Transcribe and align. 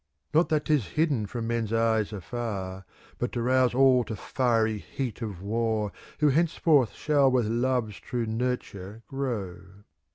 Not 0.33 0.49
that 0.49 0.65
'tis 0.65 0.87
hidden 0.97 1.27
from 1.27 1.45
men's 1.45 1.71
eyes 1.71 2.11
afar, 2.11 2.79
'° 2.79 2.83
But 3.19 3.31
to 3.33 3.41
rouse 3.43 3.75
all 3.75 4.03
to 4.05 4.15
fiery 4.15 4.79
heat 4.79 5.21
of 5.21 5.43
war. 5.43 5.91
Who 6.21 6.29
henceforth 6.29 6.93
shall 6.93 7.29
with 7.29 7.45
Love's 7.45 7.99
true 7.99 8.25
nur 8.25 8.57
ture 8.57 9.03
grow. 9.07 9.59